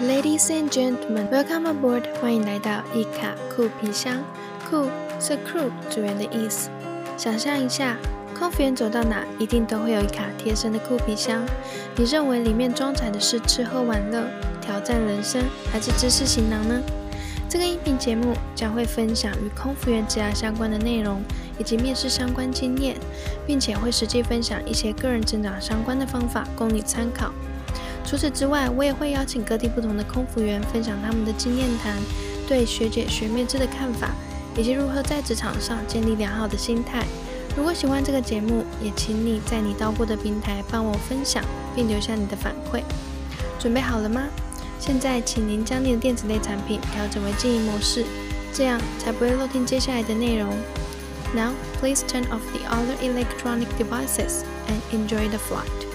[0.00, 2.04] Ladies and gentlemen, welcome aboard！
[2.22, 4.16] 欢迎来到一卡酷皮箱。
[4.70, 4.88] 酷
[5.20, 6.70] 是 crew 组员的意思。
[7.18, 7.98] 想象一下，
[8.34, 11.44] 空服员走到哪，一定都会有一卡贴身的酷皮箱。
[11.96, 14.24] 你认为里面装载的是吃喝玩乐、
[14.62, 16.80] 挑战人生，还是知识行囊呢？
[17.46, 21.20] 这个音频节目将会分享与空服员职涯相关的内容，
[21.58, 22.96] 以及面试相关经验，
[23.46, 27.30] 并且会实际分享一些个人成长相关的方法，供你参考。
[28.10, 31.94] 除此之外，我也会邀请各地不同的空服员分享他们的经验谈，
[32.48, 34.10] 对学姐学妹制的看法，
[34.56, 37.06] 以及如何在职场上建立良好的心态。
[37.56, 42.82] 如果喜欢这个节目，也请你在你到过的平台帮我分享，并留下你的反馈。
[43.60, 44.26] 准备好了吗？
[44.80, 48.04] 现在，请您将你的电子类产品调整为静音模式，
[48.52, 50.50] 这样才不会漏听接下来的内容。
[51.32, 55.89] Now, please turn off the other electronic devices and enjoy the flight.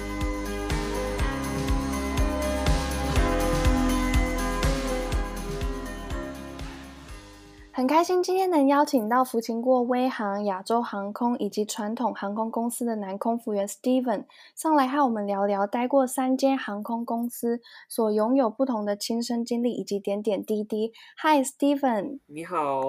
[7.95, 20.91] 开心今天能邀请到服勤过威航、亚洲航空以及传统航空公司的男空服员 Steven 上来和我们聊聊待过三间航空公司所拥有不同的亲身经历以及点点滴滴。
[21.23, 22.81] Hi Steven，你好，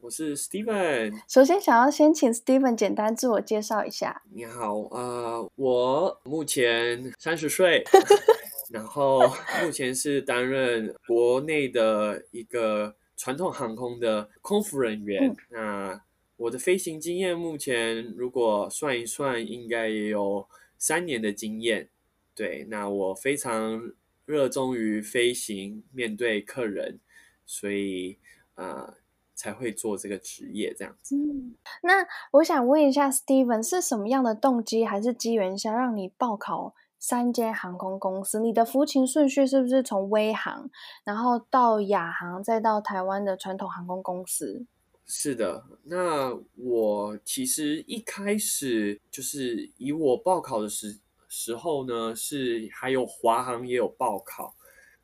[0.00, 1.12] 我是 Steven。
[1.28, 4.22] 首先想要先请 Steven 简单自我介绍一下。
[4.32, 7.84] 你好，呃，我目前三十岁，
[8.72, 9.20] 然后
[9.62, 12.94] 目前是担任国内的一个。
[13.16, 16.02] 传统航空的空服人员，那
[16.36, 21.88] 我的飞行经验目前如果算一算，应该也有三年的经验。
[22.34, 23.92] 对，那我非常
[24.26, 27.00] 热衷于飞行，面对客人，
[27.46, 28.18] 所以
[28.54, 28.94] 啊
[29.34, 31.16] 才会做这个职业这样子。
[31.16, 36.74] 嗯，那我想问一下，Steven 是什么样的动机还是机缘下让你报考？
[37.08, 40.68] 三间航空公司，你的服勤顺序是不是从威航，
[41.04, 44.66] 然后到亚航，再到台湾的传统航空公司？
[45.06, 54.56] 是的，那我其实一开始就是以我报考的时时候呢，是还有华航也有报考，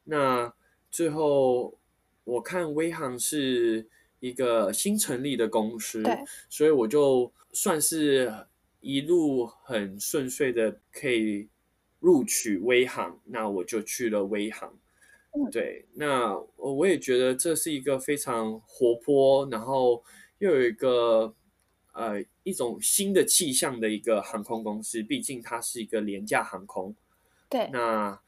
[0.02, 0.52] 那
[0.90, 1.78] 最后
[2.24, 3.88] 我看威航是
[4.18, 8.34] 一个新成立的公司，对，所以我就算是
[8.80, 11.48] 一路很顺遂的可以。
[12.02, 14.76] 录取微航，那我就去了微航。
[15.50, 20.04] 对，那我也觉得这是一个非常活泼，然后
[20.38, 21.34] 又有一个
[21.92, 25.02] 呃一种新的气象的一个航空公司。
[25.02, 26.94] 毕竟它是一个廉价航空。
[27.48, 28.20] 对，那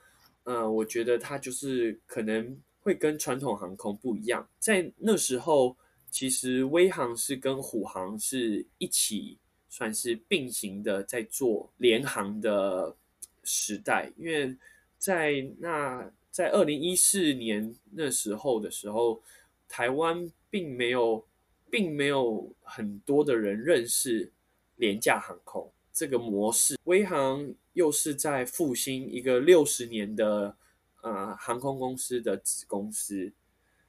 [0.45, 4.49] 呃，我觉得它就是可能会跟传统航空不一样。
[4.59, 5.77] 在那时候，
[6.11, 9.37] 其实威航是跟虎航是一起
[9.69, 12.97] 算是并行的，在做联航的。
[13.45, 14.57] 时代，因为
[14.99, 19.23] 在那在二零一四年那时候的时候，
[19.69, 21.25] 台湾并没有
[21.71, 24.33] 并没有很多的人认识
[24.77, 26.79] 廉价航空这个模式。
[26.85, 30.57] 威航又是在复兴一个六十年的
[31.03, 33.33] 呃航空公司的子公司，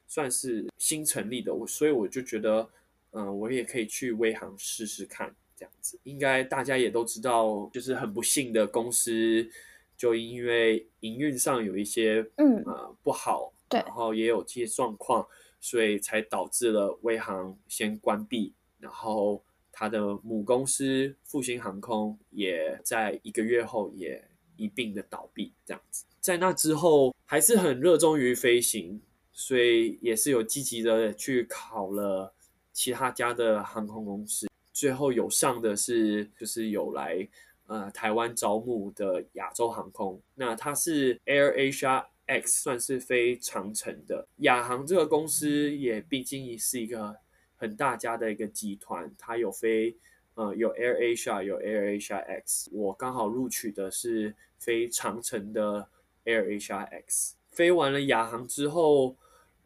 [0.07, 2.69] 算是新成立的，我所以我就觉得，
[3.11, 5.35] 嗯，我也可以去威航试试看。
[5.55, 9.49] 这样子，应该大家也都知道，就是很不幸的公司，
[9.97, 15.25] 就因为营运上有一些嗯呃不好，对，然后也有这些状况，
[15.61, 24.23] 所以才导致了威航先关闭，然后它的母公司复兴航空也在一个月后也
[24.57, 26.05] 一并的倒闭，这样子。
[26.19, 28.99] 在那之后，还是很热衷于飞行，
[29.31, 32.33] 所以也是有积极的去考了
[32.73, 34.47] 其他家的航空公司。
[34.75, 37.25] 最后有上的是，就是有来
[37.67, 44.27] 呃台湾招募的亚洲航空，那它是 Air Asia X，算是飞长程的。
[44.39, 47.15] 亚航这个公司也毕竟是一个
[47.55, 49.95] 很大家的一个集团，它有飞
[50.33, 55.87] 呃有 Air Asia 有 Air Asia X，我刚好录取的是飞长程的
[56.25, 57.37] Air Asia X。
[57.49, 59.15] 飞完了亚航之后，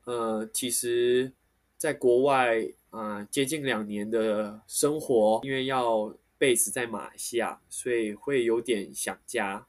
[0.05, 1.31] 呃，其实
[1.79, 2.71] 在国外。
[2.91, 9.63] 啊，接近两年的生活，因为要 base 在马来西亚，所以会有点想家。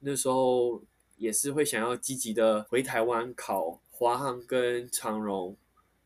[0.00, 0.82] 那时候
[1.16, 5.56] 也是会想要积极的回台湾考华航跟长荣。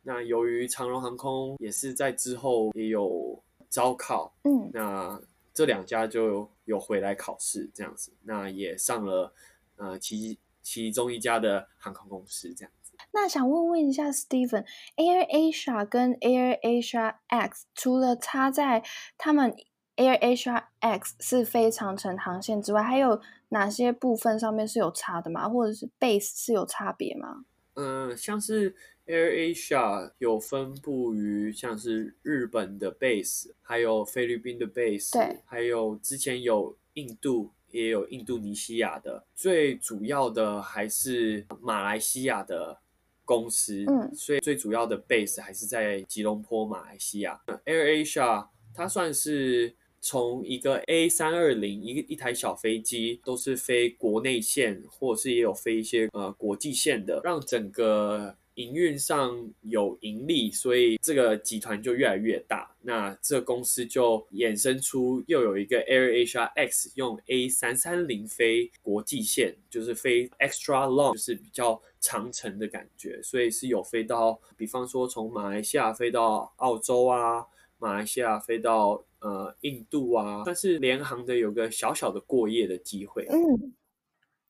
[0.03, 5.19] 那由于长荣航空也是在之后也有招考，嗯，那
[5.55, 8.13] 这两家就有回来考试这样子。
[8.23, 9.33] 那也上了
[9.77, 12.71] 呃其其中一家的航空公司这样。
[13.13, 18.83] 那想问问一下，Steven，Air Asia 跟 Air Asia X 除了差在
[19.17, 19.55] 他们
[19.97, 25.49] Air Asia X 是非长程航线之外，还有哪些部分上面是有差的吗？
[25.49, 27.45] 或者是 base 是有差别吗？
[27.75, 28.75] 嗯，像是
[29.07, 42.81] Air Asia 有分布于像是日本的 base，还有菲律宾的 base，对，还有之前有印度，也有印度尼西亚的，最主要的还是马来西亚的
[43.29, 47.39] 公司，嗯，所以最主要的 base 还是在吉隆坡，马来西亚。
[47.67, 49.77] Air Asia 它算是。
[50.01, 62.73] 从一个 A 三二零一一台小飞机，都是飞国内线，或者是也有飞一些呃国际线的，让整个营运上有盈利，所以这个集团就越来越大。
[62.81, 77.47] 那这公司就衍生出又有一个 Air Asia X，用 A 三三零飞国际线，就是飞 extra long，就是比较长程的感觉，所以是有飞到，比方说从马来西亚飞到澳洲啊，
[77.79, 79.03] 马来西亚飞到。
[79.21, 83.27] 呃，印度啊，但是联航的有个小小的过夜的机会。
[83.29, 83.75] 嗯，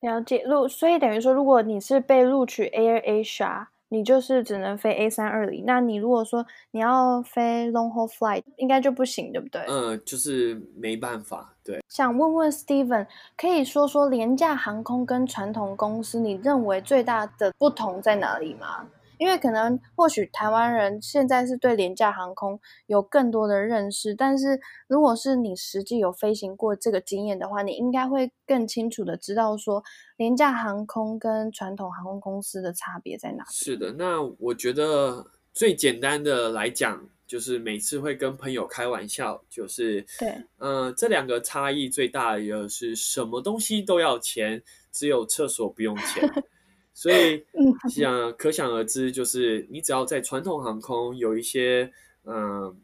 [0.01, 0.43] 了解。
[0.43, 5.63] 录，所以等于说，如果你是被录取 Air Asia，你就是只能飞 A 三二零。
[5.65, 9.61] 那你如果说你要飞 long haul flight，应该就不行，对不对？
[9.67, 11.53] 嗯，就是没办法。
[11.63, 11.83] 对。
[11.89, 13.05] 想问问 Steven，
[13.35, 18.85] 可以说说廉价航空跟传统公司，你认为最大的不同在哪里吗？
[19.19, 29.83] 因为可能或许台湾人现在是对廉价航空有更多的认识，但是如果是你实际有飞行过这个经验的话，你应该会更清楚的知道说
[30.15, 33.43] 廉价航空跟传统航空公司的差别在哪。
[33.51, 44.63] 是的，那我觉得最简单的来讲，就是每次会跟朋友开玩笑，就是对，嗯，这两个差异最大的是什么东西都要钱，
[44.93, 46.23] 只有厕所不用钱。
[46.99, 47.45] 所以，
[47.89, 51.89] 想可想而知，就是你只要在传统航空有一些
[52.25, 52.77] 嗯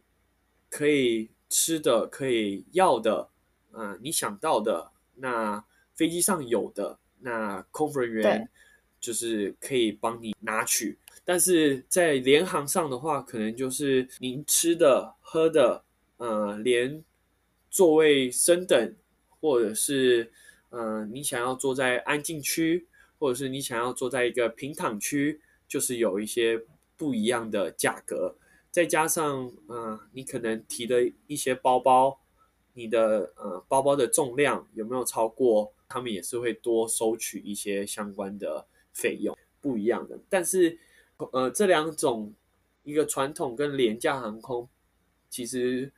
[0.69, 3.27] 可以吃的、可以要的，
[3.73, 5.61] 嗯，你想到的，那
[5.95, 8.49] 飞机上有的，那空服人员
[9.01, 10.97] 就是可以帮你拿取。
[11.25, 15.83] 但是在联航上的话，可能就是您吃的、喝的，
[16.15, 17.03] 呃，连
[17.69, 18.95] 座位升等，
[19.41, 20.31] 或者是
[20.69, 22.87] 嗯，你想要坐在安静区。
[23.17, 26.61] 或者是你想要坐在一个平躺区，就是有一些
[26.97, 28.35] 不一样的价格，
[28.71, 32.19] 再加上嗯，你可能提的一些包包，
[32.73, 40.19] 你的呃包包的重量有没有超过，他们也是会多收取一些相关的费用，不一样的。
[40.29, 40.77] 但是
[41.31, 42.33] 呃，这两种
[42.83, 44.67] 一个传统跟廉价航空，
[45.29, 45.91] 其实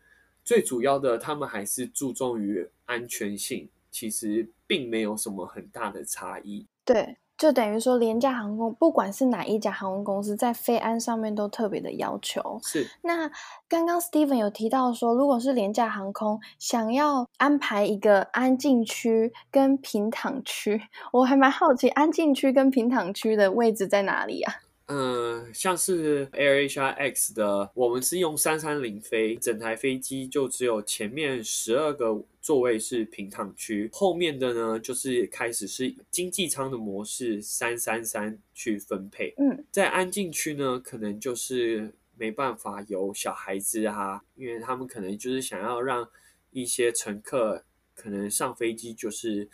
[0.43, 6.65] 最主要的，他们还是注重于安全性，其实并没有什么很大的差异。
[6.87, 12.59] 对，就等于说廉价航空，不管是哪一家航空公司，在飞安上面都特别的要求。
[12.63, 12.87] 是。
[13.01, 13.29] 那
[13.67, 20.81] 刚刚 Steven 有提到说，如果是廉价航空想要安排一个安静区跟平躺区，
[21.11, 24.53] 我还蛮好奇，安静区跟平躺区的位置在哪里啊？
[24.87, 39.33] 嗯，像是 Air Asia X 的，我们是用三三零飞，整台飞机就只有前面十二个座位是平躺区，后面的呢就是开始是经济舱的模式三三三去分配。
[39.37, 46.09] 嗯，在安静区呢，可能就是没办法有小孩子啊，因为他们可能就是想要让
[46.51, 49.49] 一些乘客可能上飞机就是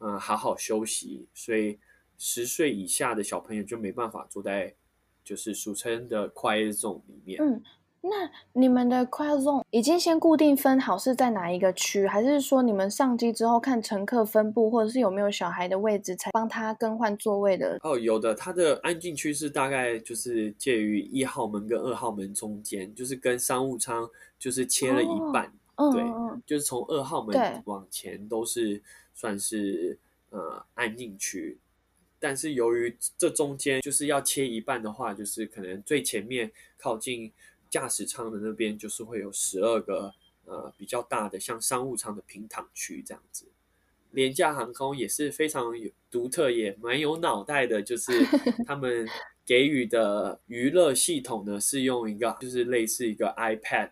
[0.00, 1.78] 嗯好好休息，所以。
[2.18, 4.74] 十岁以下的小朋友就没办法坐在，
[5.24, 7.42] 就是俗称的 quiet zone 里面。
[7.42, 7.62] 嗯，
[8.02, 17.78] 那你们的 quiet zone 已经先固定分好是在哪一个区，还是说你们上机之后看乘客分布，或者是有没有小孩的位置才帮他更换座位的？
[17.82, 24.08] 哦，有的，它的安静区是大概就是介于一号门跟二号门中间，就是跟商务舱
[24.38, 25.52] 就是切了一半。
[25.74, 26.02] 嗯，对，
[26.46, 28.82] 就是从二号门往前都是
[29.12, 29.98] 算是
[30.30, 31.58] 呃安静区。
[32.18, 37.32] 但是由于这中间就是要切一半的话，就是可能最前面靠近
[37.68, 43.46] 驾驶舱的那边，就是会有十二个呃比较大的像商务舱的平躺区这样子。
[44.12, 48.12] 廉价航空也是非常有独特，也蛮有脑袋的，就是
[48.64, 49.06] 他们
[49.44, 53.90] 给予的娱乐系统呢是用一个就是类似一个 iPad，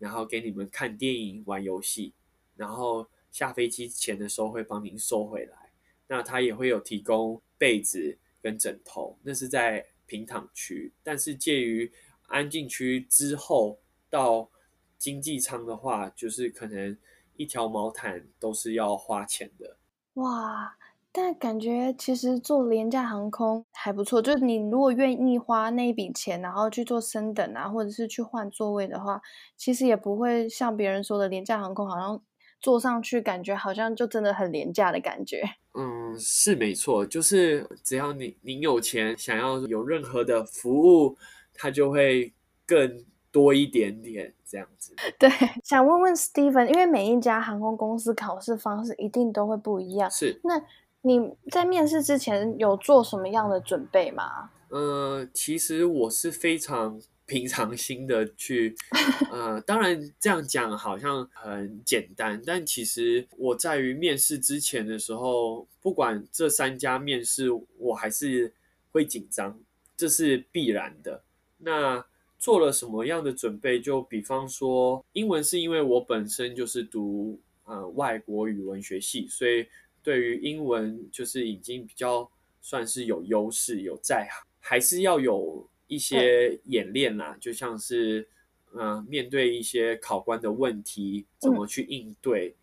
[0.00, 2.12] 然后给你们看电影、玩游戏，
[2.56, 5.70] 然后下飞机前的时候会帮您收回来。
[6.08, 10.92] 那它也会有提供被子跟枕头，那是在平躺区。
[11.02, 11.92] 但是介于
[12.26, 13.78] 安静区之后
[14.10, 14.50] 到
[14.98, 16.96] 经济舱的话，就是可能
[17.36, 19.76] 一条毛毯都是要花钱的。
[20.14, 20.76] 哇，
[21.10, 29.20] 但感觉其实坐廉价航空还不错，就是你如果愿意花那一笔钱，然后去做升等啊，或者是去换座位的话，
[29.56, 32.22] 其实也不会像别人说的廉价航空好像
[32.60, 35.42] 坐上去感觉好像就真的很廉价的感觉。
[35.74, 41.16] 嗯，是没错，就是只要你你有钱，想要有任何的服务，
[41.52, 42.32] 它就会
[42.64, 44.94] 更多一点点这样子。
[45.18, 45.28] 对，
[45.62, 50.62] 想问问 Steven，因为每一家航空公司考试方式一定都会不一样，是那。
[51.06, 54.48] 你在面试之前有做什么样的准备吗？
[54.70, 58.74] 呃，其实我是非常平常心的去，
[59.30, 68.52] 呃，当然这样讲好像很简单，但其实我在于面试之前的时候，不管这三家面试，我还是
[68.92, 69.58] 会紧张，
[69.96, 71.22] 这是必然的。
[71.58, 72.04] 那
[72.38, 73.80] 做了什么样的准备？
[73.80, 79.66] 就比方说，英文是因为我本身就是读呃外国语文学系，所以。
[80.04, 87.36] 对于英文，就是已经比较算是有优势，有在行，还是要有一些演练啦。
[87.40, 88.28] 就像是，
[88.74, 92.54] 嗯，面对一些考官的问题，怎么去应对，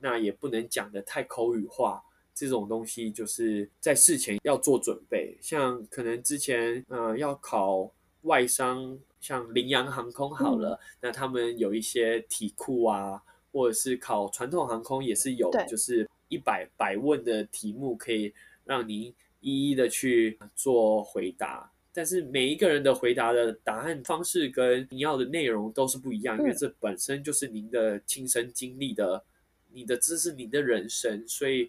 [0.00, 2.02] 那也不能讲的太口语化。
[2.34, 5.36] 这种东西就是在事前要做准备。
[5.40, 7.92] 像可能之前，嗯，要考
[8.22, 16.08] 外商，像羚羊航空好了，那他们有一些题库啊，或者是考传统航空也是有，就是。
[16.30, 29.24] 一百百问的题目可以让您一一的去做回答，但是每一个人的回答的答案方式跟你要的内容都是不一样，因为这本身就是您的亲身经历的，
[29.72, 31.68] 你的知识、你的人生，所以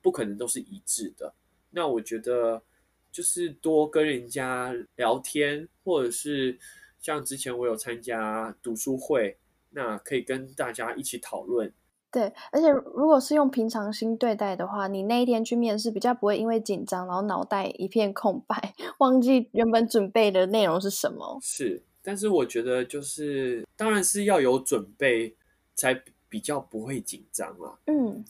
[0.00, 1.34] 不可能都是一致的。
[1.70, 2.62] 那我觉得
[3.10, 6.56] 就是多跟人家聊天，或者是
[7.00, 9.36] 像之前我有参加读书会，
[9.70, 11.72] 那可以跟大家一起讨论。
[12.14, 21.36] 对，而且如果是用平常心对待的话，你那一天去面试比较不会因为紧张，然后脑袋一片空白， 忘记原本准备的内容是什么。
[21.42, 25.34] 是，但是我觉得就是，当然是要有准备，
[25.74, 27.74] 才比较不会紧张啊。
[27.86, 28.24] 嗯，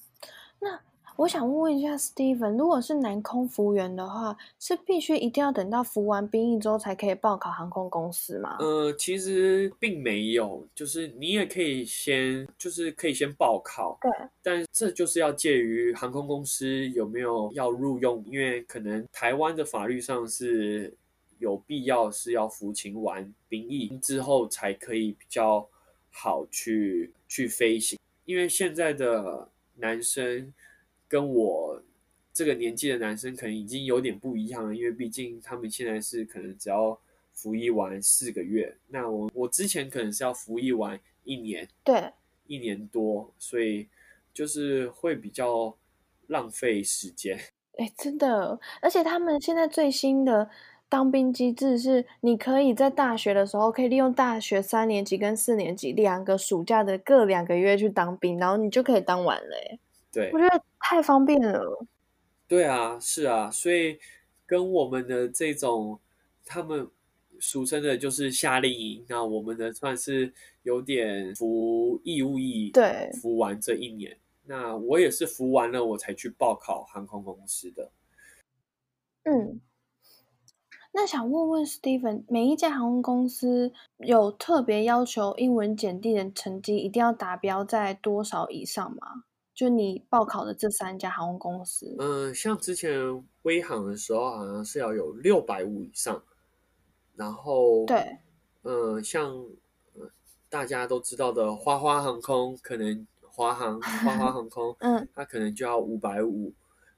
[0.61, 0.81] 那。
[1.17, 8.57] 我想问问一下，Steven，如果是男空服务员的话，是必须一定要等到服完兵役之后才可以报考航空公司吗？
[8.59, 13.97] 呃，其实并没有，就是你也可以先，就是可以先报考。
[14.01, 14.11] 对。
[14.43, 20.93] 但这就是要介于航空公司有没有要录用，因为可能台湾的法律上是
[21.39, 25.65] 有必要是要服勤完兵役之后才可以比较
[26.11, 30.53] 好去去飞行，因为现在的男生。
[31.15, 31.81] 跟我
[32.33, 36.99] 这个年纪的男生可能已经有点不一样了，因为毕竟他们现在是可能只要
[37.33, 42.11] 服役完四个月，那我我之前可能是要服役完一年，对，
[42.49, 43.87] 一年多，所以
[44.33, 45.77] 就是会比较
[46.27, 47.39] 浪费时间。
[47.79, 50.51] 哎，真的，而且他们现在最新的
[50.89, 59.57] 当兵机制是，你可以在大学的时候可以利用大学三年级跟四年级两个暑假的各两个月去当兵，然后你就可以当完了。
[59.71, 59.79] 哎。
[60.15, 61.87] 对，我觉得太方便了。
[62.47, 63.99] 对啊，是啊，所以
[64.47, 65.99] 跟我们的这种，
[66.45, 66.89] 他们
[67.41, 74.17] 俗称的就是夏令营，那我们的算是有点服义务役，对，服完这一年。
[74.47, 77.91] 那我也是服完了，我才去报考航空公司的。
[79.25, 79.59] 嗯，
[80.93, 89.25] 那想问问 Steven，每一家航空公司有特别要求英文检定的成绩一定要达标在多少以上吗？
[89.55, 96.21] 就你报考的这三家航空公司，嗯，像之前微航的时候，好像是要有六百五以上，
[97.15, 98.19] 然后对，
[98.65, 99.47] 嗯，像
[100.49, 106.53] 大家都知道的花花航空，可能华航花花航空， 嗯，它可能就要五百五，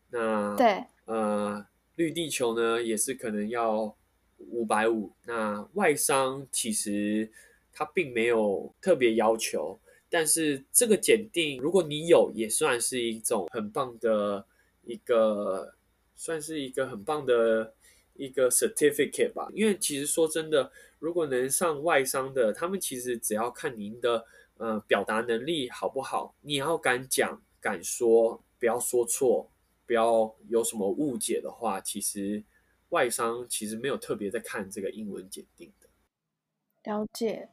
[0.08, 3.94] 那对，呃，绿地球呢也是可能要
[4.38, 7.30] 五百五，那外商其实
[7.74, 9.78] 它并没有特别要求。
[10.08, 14.46] 但是这个检定，如果你有，也算是一种很棒的
[14.84, 15.74] 一个，
[16.14, 17.74] 算是一个很棒的
[18.14, 19.48] 一个 certificate 吧。
[19.52, 20.70] 因为其实说真的，
[21.00, 24.24] 如果能上外商的，他们其实只要看您的
[24.58, 29.50] 呃表达能力好不好，你要敢讲敢说，不要说错，
[29.86, 32.44] 不要有什么误解的话，其实
[32.90, 35.88] 外商其实没有特别在看这个英文检定的。
[36.84, 37.48] 了解，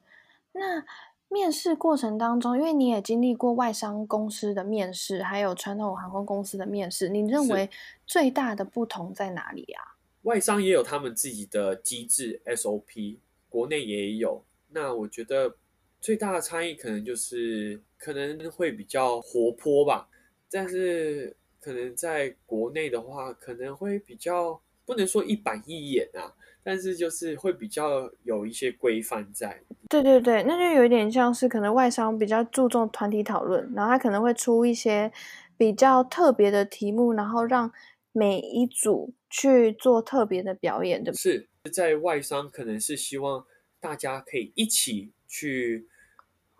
[0.51, 0.85] 那。
[1.33, 7.67] 面试过程当中，因为你也经历过外商公司的面试，还有传统航空公司的面试，你认为
[8.05, 9.97] 最大的不同在哪里啊？
[10.21, 13.17] 外商也有他们自己的机制 SOP，
[13.49, 14.45] 国内也有。
[14.69, 15.55] 那我觉得
[15.99, 20.07] 最大的差异可能就是可能会比较活泼吧，
[20.51, 29.61] 但是可能在国内的话，可能会比较不能说一板一眼啊，但是就是会比较有一些规范在。
[29.89, 35.11] 对对对，那就有点像是可能外商比较注重团体讨论，然后他可能会出一些
[35.57, 37.71] 比较特别的题目，然后让
[38.11, 41.13] 每一组去做特别的表演的。
[41.13, 43.45] 是在外商可能是希望
[43.79, 45.87] 大家可以一起去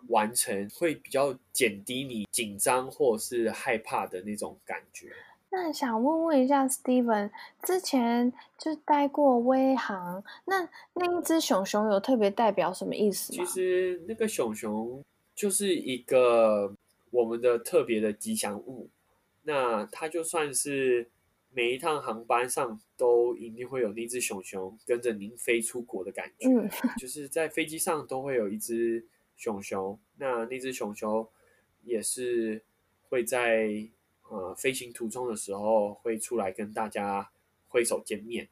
[0.08, 5.10] 完成，会比较减低你紧张或是害怕的那种感觉。
[5.56, 7.30] 那想问问一下，Steven，
[7.62, 13.44] 之前就待过威航，那那一只熊熊有特别代表什么意思吗？
[13.44, 15.00] 其实那个熊熊
[15.32, 16.74] 就是一个
[17.12, 18.90] 我们的特别的吉祥物，
[19.44, 21.08] 那它就算是
[21.52, 26.68] 每一趟航班上都一定会有那只熊熊跟着您飞出国的感觉，嗯，
[26.98, 29.06] 就是在飞机上都会有一只
[29.36, 31.24] 熊熊，那那只熊熊
[31.84, 32.60] 也是
[33.08, 33.88] 会在。
[34.28, 37.30] 呃，飞行途中的时候会出来跟大家
[37.68, 38.48] 挥手见面。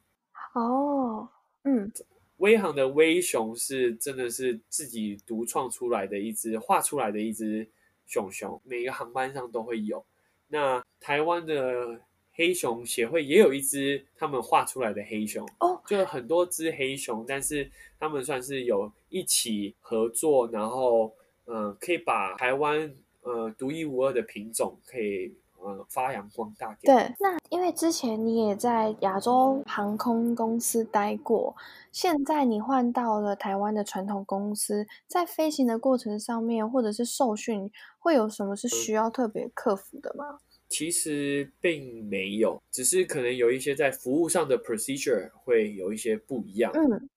[0.53, 1.27] 哦，
[1.63, 1.91] 嗯，
[2.37, 7.67] 威航的威熊是真的是自己独创出来的一只画出来的一只
[8.05, 10.05] 熊熊，每个航班上都会有。
[10.47, 11.99] 那台湾的
[12.33, 21.13] 黑熊协会也有一只他们画出来的黑熊，哦，就很多只黑熊，但是他们算是有一起合作，然后
[21.45, 25.35] 嗯，可以把台湾呃独一无二的品种可以。
[25.63, 26.77] 呃，发扬光大。
[26.81, 31.55] 对，那因为之前你也在亚洲航空公司待过，
[31.91, 40.39] 现在你换到了台湾的传统公司，在飞行的过程上面，或者是受训，会有什么是需要特别克服的吗？
[40.67, 46.71] 其实并没有，只是可能有一些在服务上的 procedure 会有一些不一样。
[46.73, 47.09] 嗯，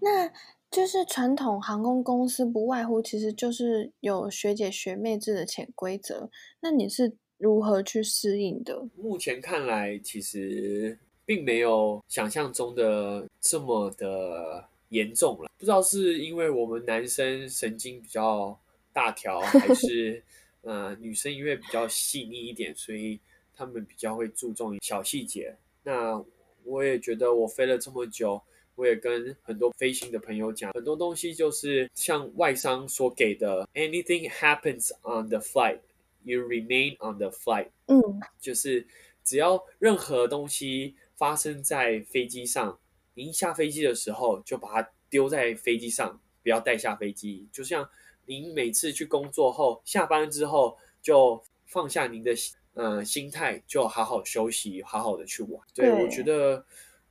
[0.00, 0.32] 那。
[0.72, 8.88] 就是传统航空公司不外乎其实就是有学姐学妹制的潜规则，那你是如何去适应的？
[8.96, 15.50] 目前看来，其实并没有想象中的这么的严重了。
[15.58, 18.58] 不知道是因为我们男生神经比较
[18.94, 20.22] 大条，还是
[20.64, 23.20] 呃女生因为比较细腻一点，所以
[23.54, 25.54] 他们比较会注重小细节。
[25.82, 26.24] 那
[26.64, 28.40] 我也觉得我飞了这么久。
[28.74, 35.78] 我也跟很多飞行的朋友讲，很多东西就是像外商所给的，anything happens on the flight,
[36.24, 37.68] you remain on the flight。
[37.86, 38.00] 嗯，
[38.40, 38.86] 就是
[39.22, 42.78] 只要任何东西发生在飞机上，
[43.14, 47.46] 您下飞机的时候就把它丢在飞机上，不要带下飞机。
[47.52, 47.86] 就像
[48.24, 52.32] 您每次去工作后，下班之后就放下您的
[52.72, 55.60] 呃心态，就好好休息，好好的去玩。
[55.74, 56.64] 对我觉得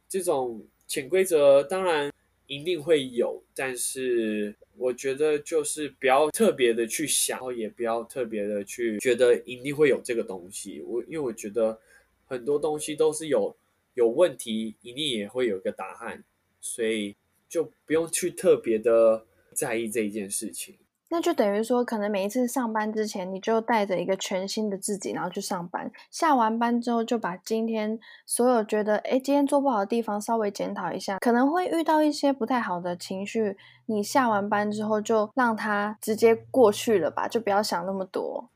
[0.09, 0.65] 这种。
[0.91, 2.11] 潜规则当然
[2.47, 10.81] 一定会有，但是我觉得就是不要特别的去想，也不要特别的去觉得一定会有这个东西。
[10.81, 11.79] 我因为我觉得
[12.25, 13.55] 很多东西都是有
[13.93, 16.21] 有问题，一定也会有一个答案，
[16.59, 17.15] 所以
[17.47, 20.75] 就不用去特别的在意这一件事情。
[21.13, 25.91] 那就等于说，可能每一次上班之前，你就带着一个全新的自己，然后去上班。
[26.09, 31.19] 下完班之后，就把今天所有觉得哎今天做不好的地方稍微检讨一下。
[31.19, 38.49] 可能会遇到一些不太好的情绪，你下完班之后就让它直接过去了吧，就不要想那么多。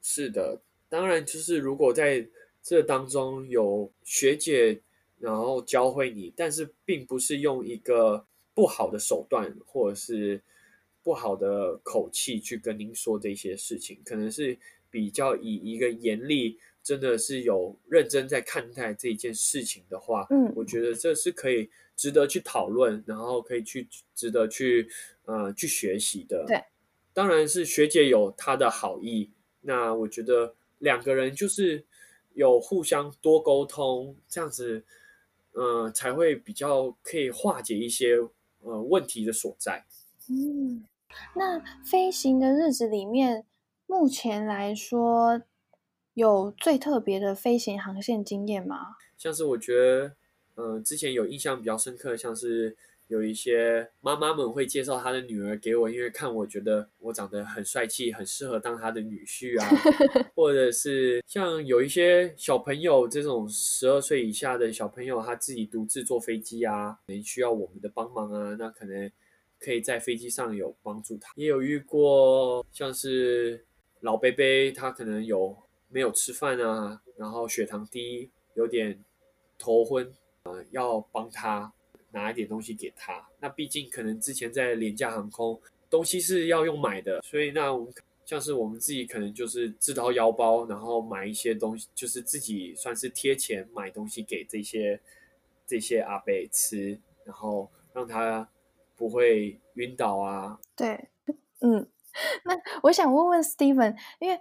[0.00, 2.26] 是的，当然就是如果在
[2.62, 4.80] 这当中有学姐
[5.18, 10.42] 然后教会你，但是并不是用一个不好的手段，或者是。
[11.08, 14.58] 不好的口气去跟您说这些事情，可能是
[14.90, 24.86] 比较以一个严厉，真的是有认真在看待这件事情的话，嗯，我觉得这是可以值得去讨论，然后可以去值得去
[25.24, 26.44] 呃去学习的。
[26.46, 26.62] 对，
[27.14, 29.30] 当然是学姐有她的好意，
[29.62, 31.82] 那我觉得两个人就是
[32.34, 34.84] 有互相多沟通，这样子，
[35.54, 38.16] 嗯，才会比较可以化解一些
[38.60, 39.86] 呃问题的所在。
[40.28, 40.84] 嗯。
[41.34, 43.44] 那飞行的日子里面，
[43.86, 45.42] 目前来说
[46.14, 48.96] 有最特别的飞行航线经验吗？
[49.16, 50.16] 像是我觉得，
[50.56, 52.76] 嗯，之前有印象比较深刻，像是
[53.08, 59.68] 有一些妈妈们会介绍她的女儿给我，因为看我觉得我长得很帅气，很适合当她的女婿啊，
[60.36, 69.10] 或者是像有一些小朋友这种十二岁以下的小朋友，他自己独自坐飞机啊，可能需要我们的帮忙啊，那可能。
[69.58, 73.64] 可以在飞机上有帮助他，也有遇过像是
[74.00, 75.56] 老贝贝，他可能有
[75.88, 79.02] 没有吃饭啊，然后血糖低，有点
[79.58, 80.12] 头昏，
[80.44, 81.72] 呃，要帮他
[82.12, 83.28] 拿一点东西给他。
[83.40, 87.92] 那毕竟可能之前在廉价航空，东西是要用买的，所以那我们
[88.24, 95.00] 像是我们自己可能就是自掏腰包，然后买一些东西，就是自己算是贴钱买东西给这些
[95.66, 98.48] 这些阿伯吃，然后让他
[98.98, 100.58] 不会晕倒啊。
[100.76, 101.08] 对，
[101.60, 101.88] 嗯，
[102.44, 104.38] 那我想问问 Steven，因为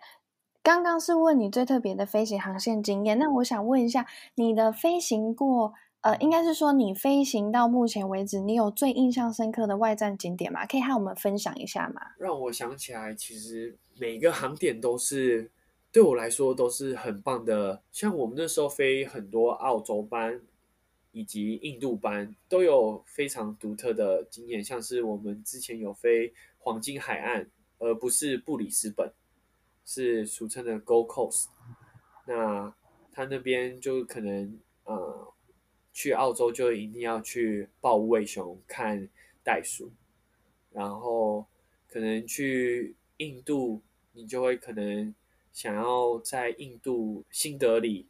[0.63, 10.65] 刚刚是问你最特别的飞行航线经验，那我想问一下，你的飞行过，呃，应该是说你飞行到目前为止，你有最印象深刻的外站景点吗？
[10.65, 12.02] 可以和我们分享一下吗？
[12.17, 15.52] 让我想起来，其实每个航点都是
[15.91, 17.82] 对我来说都是很棒的。
[17.91, 20.41] 像我们那时候飞很多澳洲班
[21.17, 24.63] 以及印度班，都有非常独特的经验。
[24.63, 27.49] 像是我们之前有飞黄金海岸，
[27.80, 29.12] 而不是布里斯本。
[29.89, 31.47] 是俗称的 Gold Coast，
[32.27, 32.75] 那
[33.10, 35.34] 他那边就可能呃，
[35.93, 39.08] 去澳洲就一定要去抱无尾熊看
[39.45, 39.89] 袋鼠，
[40.73, 41.47] 然后
[41.88, 45.15] 可能去印度，你就会可能
[45.53, 48.06] 想要在印度新德里，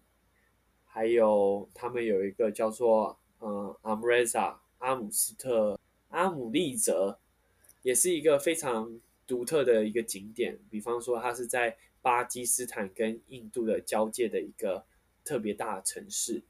[0.97, 5.79] 还有他们有一个叫做呃阿姆雷萨阿姆斯特
[6.10, 7.19] 阿姆利泽，
[7.83, 8.99] 也是一个非常。
[9.27, 14.86] 独特的一个景点，比方说它是在巴基斯坦跟印度的交界的一个
[15.25, 16.41] 特别大的城市，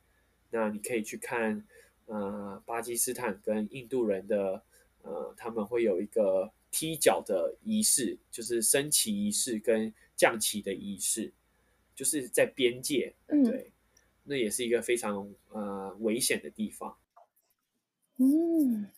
[0.51, 1.65] 那你可以去看，
[2.05, 4.61] 呃，巴基斯坦跟印度人的，
[5.01, 11.33] 呃，他们会有一个踢脚的仪式，就是升旗仪式跟降旗的仪式，
[11.95, 13.71] 就是在边界，对，
[14.27, 16.97] 那也是一个非常呃危险的地方。
[18.17, 18.89] 嗯，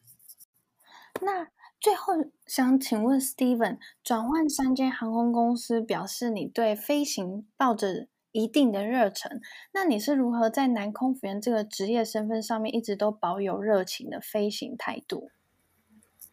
[1.22, 1.48] 那。
[1.82, 2.12] 最后
[2.46, 9.40] 想请问 Steven，转换三间航空公司，表示你对飞行抱着一定的热忱。
[9.72, 15.32] 那你是如何在男空服员这个职业身份上面一直都保有热情的飞行态度？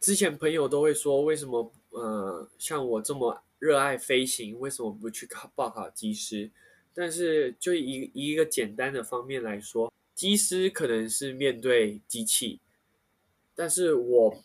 [0.01, 6.51] 之前朋友都会说，为什么呃像我这么热爱飞行，为什么不去考报考机师？
[6.97, 12.59] 但是就以一个简单的方面来说，机师可能是面对机器，
[13.55, 14.43] 但是我。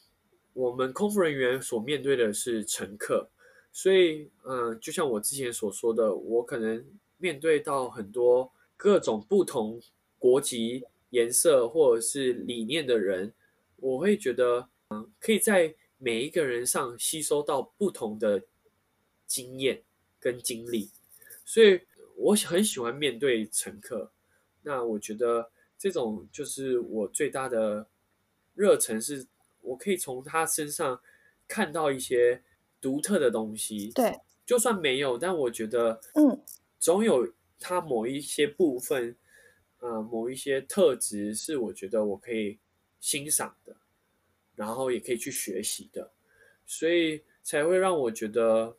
[0.53, 3.29] 我们空服人员所面对的是乘客，
[3.71, 6.85] 所以，嗯，就像我之前所说的，我可能
[7.17, 9.81] 面对到很多各种不同
[10.19, 13.31] 国籍、颜色或者是理念的人，
[13.77, 18.43] 我会觉得，嗯，可以在每一个人上吸收到不同的
[19.25, 19.81] 经验
[20.19, 20.89] 跟经历，
[21.45, 21.79] 所以
[22.21, 24.11] 我很喜欢面对乘客。
[24.63, 27.87] 那我觉得这种就是我最大的
[28.53, 29.27] 热忱是。
[29.63, 30.99] 我可以从他身上
[31.47, 32.41] 看到一些
[32.81, 36.41] 独特的东西，对，就算没有，但我觉得，嗯，
[36.79, 39.15] 总有他某一些部分，
[39.77, 42.57] 呃，某一些特质是我觉得我可以
[42.99, 43.75] 欣赏的，
[44.55, 46.11] 然后也可以去学习的，
[46.65, 48.75] 所以才会让我觉得，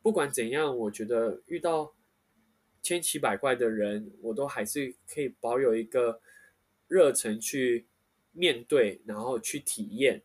[0.00, 1.92] 不管怎样，我觉得遇到
[2.82, 6.20] 千奇百怪的人，我都还是可以保有一个
[6.88, 7.86] 热忱去。
[8.32, 10.22] 面对，然后去体验，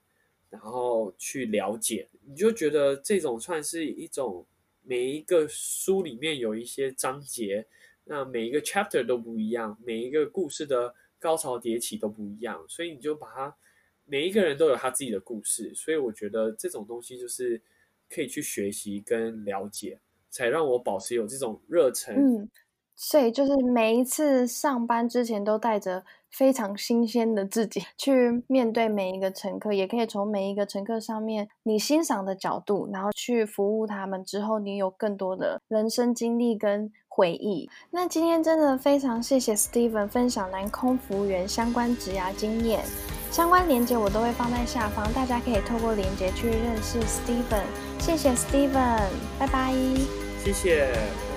[0.51, 4.45] 然后去了解，你就觉得这种算是一种
[4.83, 7.65] 每一个书里面有一些章节，
[8.03, 13.57] 那每一个 chapter 都不一样，每一个故事的高潮迭起都不一样，所以你就把它
[14.05, 17.59] 每一个人都有他自己的故事，所以我觉得这种东西就是
[18.07, 19.99] 可以去学习跟了解，
[20.35, 22.13] 才让我保持有这种热忱。
[22.15, 22.49] 嗯，
[22.95, 26.03] 所以就是每一次上班之前都带着。
[26.37, 34.21] 非常新鲜的自己去面对每一个乘客，也可以从每一个乘客上面你欣赏的角度，然后去服务他们。
[34.25, 37.69] 之后你有更多的人生经历跟回忆。
[37.89, 42.83] 那今天真的非常谢谢 Steven 分享南空服务员相关职涯经验，
[43.31, 47.63] 相关链接我都会放在下方，大家可以透过链接去认识 Steven。
[47.97, 50.24] 谢谢 Steven，拜拜。
[50.45, 50.87] 谢谢，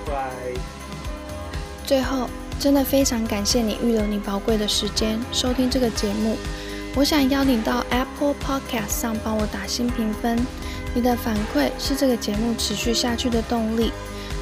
[0.06, 0.30] 拜拜。
[1.86, 2.28] 最后。
[2.60, 6.36] 真的非常感谢你预留你宝贵的时间收听这个节目。
[6.96, 10.36] 我想邀你到 Apple Podcast 上帮我打新评分，
[10.92, 13.92] 你的反馈是这个节目持续下去的动力。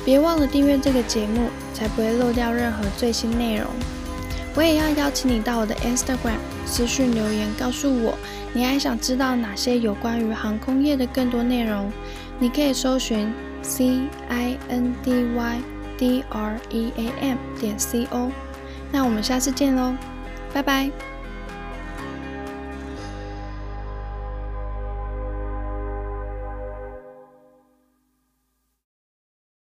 [0.02, 3.66] 别忘了订阅这个节目，才不会漏掉任何最新内容。
[4.54, 8.16] 我也要邀请你到我的 Instagram 私讯留言，告诉我
[8.54, 11.92] 你还想知道哪些有关于航空业的更多内容。
[12.38, 13.30] 你可以搜寻
[13.62, 15.76] C I N D Y。
[15.98, 18.30] d r e a m 点 c o，
[18.92, 19.94] 那我们下次见喽，
[20.52, 20.90] 拜拜。